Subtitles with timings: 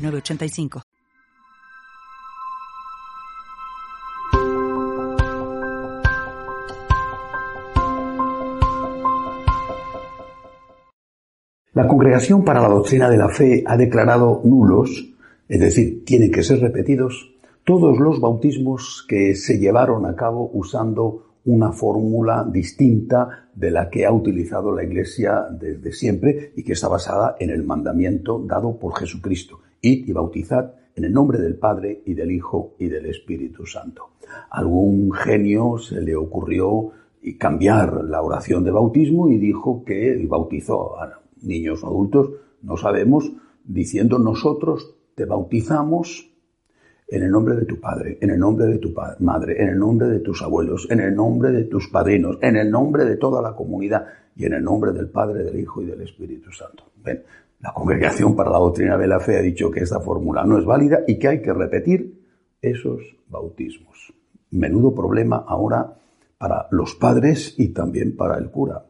[0.00, 0.82] 985.
[11.72, 15.14] La Congregación para la Doctrina de la Fe ha declarado nulos,
[15.48, 17.32] es decir, tienen que ser repetidos,
[17.64, 24.04] todos los bautismos que se llevaron a cabo usando una fórmula distinta de la que
[24.04, 28.98] ha utilizado la Iglesia desde siempre y que está basada en el mandamiento dado por
[28.98, 29.59] Jesucristo.
[29.80, 34.10] Id y bautizad en el nombre del Padre y del Hijo y del Espíritu Santo.
[34.50, 36.92] Algún genio se le ocurrió
[37.38, 42.30] cambiar la oración de bautismo y dijo que bautizó a niños o adultos,
[42.62, 43.32] no sabemos,
[43.64, 46.29] diciendo nosotros te bautizamos
[47.10, 50.08] en el nombre de tu padre, en el nombre de tu madre, en el nombre
[50.08, 53.54] de tus abuelos, en el nombre de tus padrinos, en el nombre de toda la
[53.56, 56.84] comunidad y en el nombre del Padre, del Hijo y del Espíritu Santo.
[57.60, 60.64] La Congregación para la Doctrina de la Fe ha dicho que esta fórmula no es
[60.64, 62.22] válida y que hay que repetir
[62.62, 64.14] esos bautismos.
[64.52, 65.96] Menudo problema ahora
[66.38, 68.84] para los padres y también para el cura.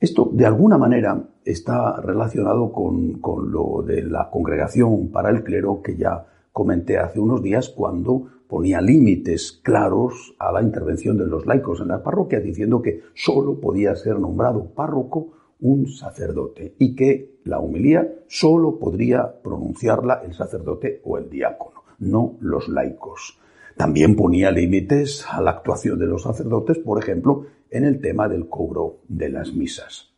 [0.00, 5.80] Esto, de alguna manera, está relacionado con, con, lo de la congregación para el clero
[5.82, 6.26] que ya
[6.58, 11.86] comenté hace unos días cuando ponía límites claros a la intervención de los laicos en
[11.86, 18.12] las parroquias, diciendo que solo podía ser nombrado párroco un sacerdote y que la humilía
[18.26, 23.38] solo podría pronunciarla el sacerdote o el diácono, no los laicos.
[23.76, 28.48] También ponía límites a la actuación de los sacerdotes, por ejemplo, en el tema del
[28.48, 30.12] cobro de las misas.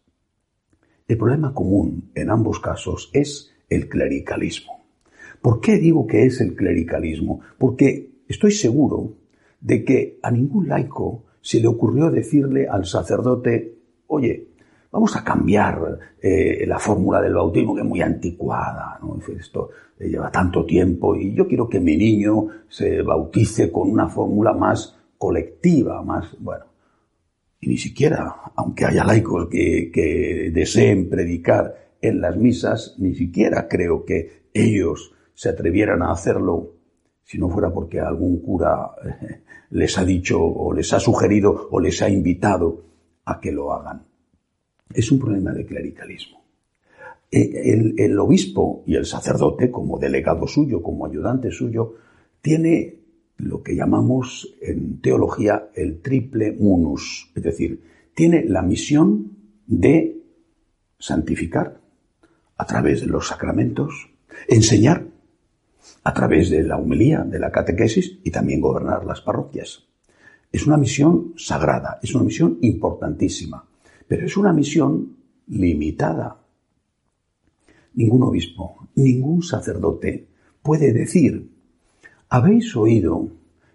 [1.06, 4.79] El problema común en ambos casos es el clericalismo.
[5.40, 7.40] ¿Por qué digo que es el clericalismo?
[7.58, 9.14] Porque estoy seguro
[9.60, 13.74] de que a ningún laico se le ocurrió decirle al sacerdote,
[14.06, 14.50] oye,
[14.92, 19.18] Vamos a cambiar eh, la fórmula del bautismo, que es muy anticuada, ¿no?
[19.38, 24.08] Esto eh, lleva tanto tiempo y yo quiero que mi niño se bautice con una
[24.08, 26.64] fórmula más colectiva, más, bueno.
[27.60, 33.68] Y ni siquiera, aunque haya laicos que, que deseen predicar en las misas, ni siquiera
[33.68, 36.74] creo que ellos se atrevieran a hacerlo
[37.24, 39.40] si no fuera porque algún cura eh,
[39.70, 42.84] les ha dicho o les ha sugerido o les ha invitado
[43.24, 44.02] a que lo hagan
[44.92, 46.42] es un problema de clericalismo.
[47.30, 51.94] Eh, el, obispo y el sacerdote, como delegado suyo, como ayudante suyo,
[52.42, 52.98] tiene
[53.38, 57.82] lo que llamamos en teología el triple munus, es decir,
[58.14, 60.20] tiene la misión de
[60.98, 61.80] santificar
[62.58, 64.10] a través de los sacramentos,
[64.46, 65.06] enseñar
[66.04, 69.84] a través de la humilía, de la catequesis y también gobernar las parroquias.
[70.52, 73.64] Es una misión sagrada, es una misión importantísima.
[74.08, 75.16] Pero es una misión
[75.48, 76.38] limitada.
[77.94, 80.26] Ningún obispo, ningún sacerdote
[80.62, 81.50] puede decir,
[82.28, 83.28] habéis oído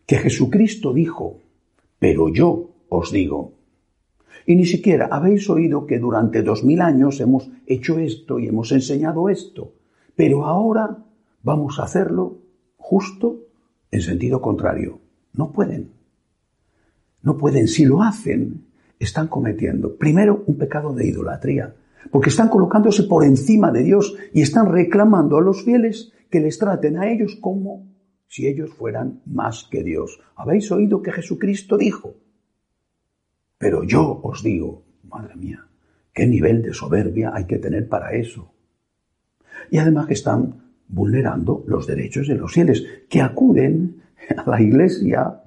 [0.06, 1.40] que Jesucristo dijo,
[2.00, 3.54] pero yo os digo.
[4.46, 8.72] Y ni siquiera habéis oído que durante dos mil años hemos hecho esto y hemos
[8.72, 9.74] enseñado esto,
[10.16, 11.04] pero ahora
[11.46, 12.40] vamos a hacerlo
[12.76, 13.46] justo
[13.92, 15.00] en sentido contrario.
[15.34, 15.92] No pueden.
[17.22, 17.68] No pueden.
[17.68, 18.66] Si lo hacen,
[19.00, 21.76] están cometiendo, primero, un pecado de idolatría,
[22.12, 26.58] porque están colocándose por encima de Dios y están reclamando a los fieles que les
[26.58, 27.88] traten a ellos como
[28.28, 30.20] si ellos fueran más que Dios.
[30.36, 32.16] Habéis oído que Jesucristo dijo,
[33.60, 35.68] pero yo os digo, madre mía,
[36.12, 38.52] qué nivel de soberbia hay que tener para eso.
[39.70, 44.02] Y además que están vulnerando los derechos de los fieles, que acuden
[44.38, 45.42] a la iglesia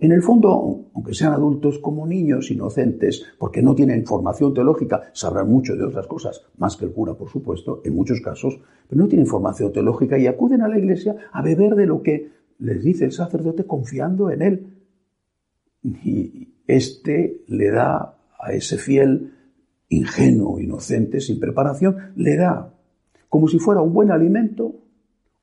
[0.00, 5.50] en el fondo, aunque sean adultos como niños inocentes, porque no tienen formación teológica, sabrán
[5.50, 9.08] mucho de otras cosas, más que el cura, por supuesto, en muchos casos, pero no
[9.08, 13.04] tienen formación teológica y acuden a la iglesia a beber de lo que les dice
[13.06, 14.66] el sacerdote confiando en él.
[15.82, 19.32] Y este le da a ese fiel
[19.88, 22.74] ingenuo, inocente, sin preparación, le da,
[23.28, 24.74] como si fuera un buen alimento,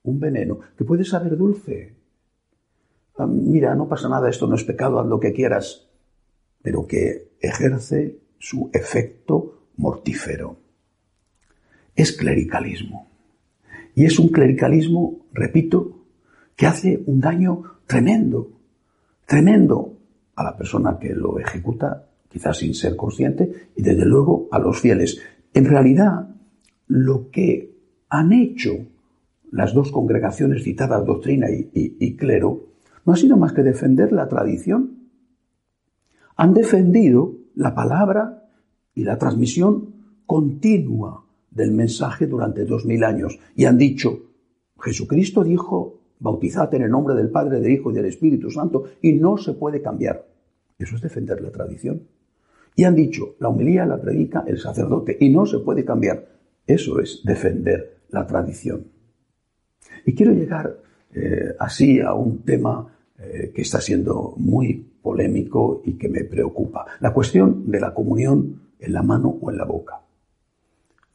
[0.04, 1.96] un veneno, que puede saber dulce,
[3.18, 5.88] Ah, mira, no pasa nada, esto no es pecado, haz lo que quieras,
[6.62, 10.58] pero que ejerce su efecto mortífero.
[11.96, 13.08] Es clericalismo.
[13.94, 16.06] Y es un clericalismo, repito,
[16.56, 18.52] que hace un daño tremendo,
[19.28, 19.98] tremendo
[20.36, 24.80] a la persona que lo ejecuta, quizás sin ser consciente, y desde luego a los
[24.80, 25.22] fieles.
[25.54, 26.30] En realidad,
[26.88, 27.73] lo que
[28.14, 28.74] han hecho
[29.52, 32.68] las dos congregaciones citadas, doctrina y, clero,
[33.06, 35.10] no ha sido más que defender la tradición.
[36.36, 38.48] Han defendido la palabra
[38.94, 39.96] y la transmisión
[40.28, 44.30] continua del mensaje durante dos mil años y han dicho,
[44.80, 49.14] Jesucristo dijo, bautizad en el nombre del Padre, del Hijo y del Espíritu Santo y
[49.14, 50.28] no se puede cambiar.
[50.78, 52.04] Eso es defender la tradición.
[52.76, 56.28] Y han dicho, la humilía la predica el sacerdote y no se puede cambiar.
[56.68, 58.88] Eso es defender la tradición.
[60.06, 60.78] Y quiero llegar
[61.14, 62.88] eh, así a un tema
[63.20, 66.86] eh, que está siendo muy polémico y que me preocupa.
[67.00, 70.02] La cuestión de la comunión en la mano o en la boca.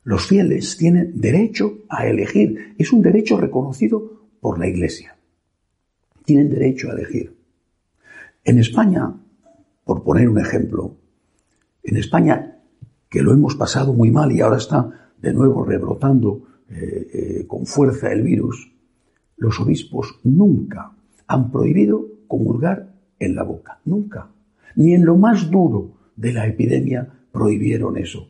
[0.05, 2.75] Los fieles tienen derecho a elegir.
[2.79, 5.17] Es un derecho reconocido por la Iglesia.
[6.25, 7.37] Tienen derecho a elegir.
[8.45, 9.15] En España,
[9.85, 10.97] por poner un ejemplo,
[11.83, 12.59] en España,
[13.09, 18.13] que lo hemos pasado muy mal y ahora está de nuevo rebrotando eh, con fuerza
[18.13, 18.73] el virus,
[19.37, 20.93] los obispos nunca
[21.27, 24.29] han prohibido comulgar en la boca, nunca.
[24.77, 28.29] Ni en lo más duro de la epidemia prohibieron eso.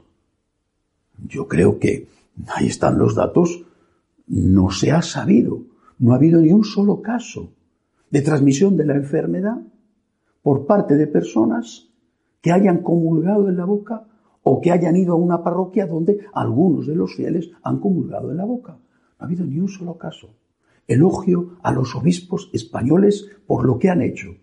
[1.27, 2.07] Yo creo que
[2.55, 3.65] ahí están los datos,
[4.27, 5.63] no se ha sabido,
[5.99, 7.51] no ha habido ni un solo caso
[8.11, 9.59] de transmisión de la enfermedad
[10.43, 11.89] por parte de personas
[12.41, 14.05] que hayan comulgado en la boca
[14.51, 18.39] o que hayan ido a una parroquia donde algunos de los fieles han comulgado en
[18.39, 18.73] la boca.
[18.73, 18.81] No
[19.19, 20.31] ha habido ni un solo caso
[20.89, 24.35] elogio a los obispos españoles por lo que han hecho.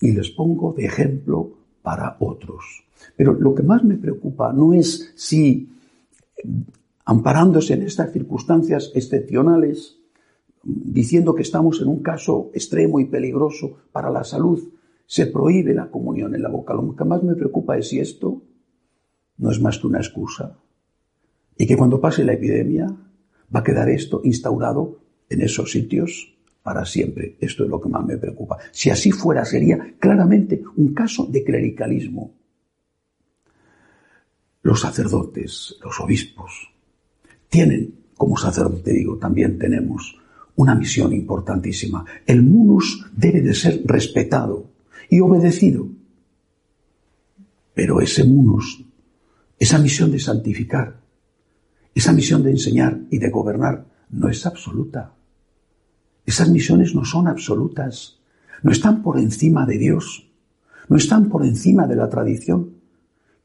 [0.00, 1.50] Y les pongo de ejemplo
[1.82, 2.84] para otros.
[3.16, 5.68] Pero lo que más me preocupa no es si,
[7.04, 9.98] amparándose en estas circunstancias excepcionales,
[10.62, 14.62] diciendo que estamos en un caso extremo y peligroso para la salud,
[15.06, 16.72] se prohíbe la comunión en la boca.
[16.72, 18.42] Lo que más me preocupa es si esto
[19.42, 20.56] no es más que una excusa.
[21.58, 22.86] Y que cuando pase la epidemia
[23.54, 27.36] va a quedar esto instaurado en esos sitios para siempre.
[27.40, 28.56] Esto es lo que más me preocupa.
[28.70, 32.34] Si así fuera, sería claramente un caso de clericalismo.
[34.62, 36.70] Los sacerdotes, los obispos,
[37.48, 40.16] tienen, como sacerdote digo, también tenemos
[40.54, 42.04] una misión importantísima.
[42.24, 44.70] El munus debe de ser respetado
[45.10, 45.88] y obedecido.
[47.74, 48.84] Pero ese munus,
[49.62, 50.96] esa misión de santificar,
[51.94, 55.12] esa misión de enseñar y de gobernar, no es absoluta.
[56.26, 58.18] Esas misiones no son absolutas,
[58.64, 60.28] no están por encima de Dios,
[60.88, 62.70] no están por encima de la tradición.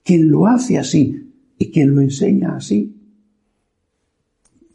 [0.03, 2.99] Quien lo hace así y quien lo enseña así,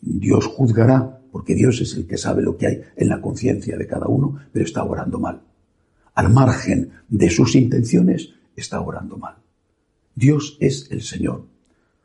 [0.00, 3.88] Dios juzgará, porque Dios es el que sabe lo que hay en la conciencia de
[3.88, 5.42] cada uno, pero está orando mal.
[6.14, 9.42] Al margen de sus intenciones, está orando mal.
[10.14, 11.46] Dios es el Señor.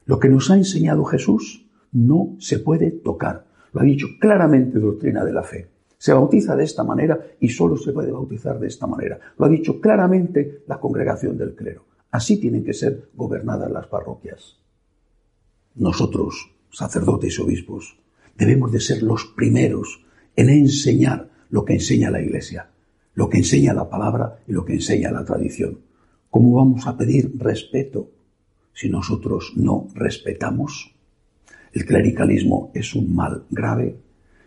[0.06, 3.46] Lo que nos ha enseñado Jesús no se puede tocar.
[3.74, 5.70] Lo ha dicho claramente doctrina de la fe.
[5.98, 9.20] Se bautiza de esta manera y solo se puede bautizar de esta manera.
[9.38, 11.86] Lo ha dicho claramente la congregación del clero.
[12.12, 14.58] Así tienen que ser gobernadas las parroquias.
[15.76, 17.98] Nosotros, sacerdotes y obispos,
[18.38, 20.06] debemos de ser los primeros
[20.36, 22.70] en enseñar lo que enseña la Iglesia,
[23.16, 25.80] lo que enseña la palabra y lo que enseña la tradición.
[26.30, 28.12] ¿Cómo vamos a pedir respeto
[28.74, 30.94] si nosotros no respetamos?
[31.74, 34.00] El clericalismo es un mal grave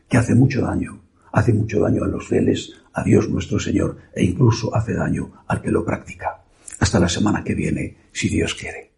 [0.09, 1.01] que hace mucho daño
[1.33, 5.63] hace mucho daño a los fieles, a Dios nuestro Señor, e incluso hace daño al
[5.63, 6.43] que lo practica.
[6.79, 8.91] Hasta la semana que viene, si Dios quiere.